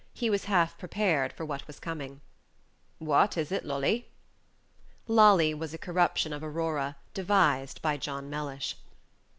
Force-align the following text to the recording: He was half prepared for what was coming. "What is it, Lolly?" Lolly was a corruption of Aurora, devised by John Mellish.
He 0.15 0.31
was 0.31 0.45
half 0.45 0.79
prepared 0.79 1.31
for 1.31 1.45
what 1.45 1.67
was 1.67 1.79
coming. 1.79 2.21
"What 2.97 3.37
is 3.37 3.51
it, 3.51 3.63
Lolly?" 3.63 4.09
Lolly 5.05 5.53
was 5.53 5.75
a 5.75 5.77
corruption 5.77 6.33
of 6.33 6.43
Aurora, 6.43 6.95
devised 7.13 7.83
by 7.83 7.97
John 7.97 8.27
Mellish. 8.27 8.75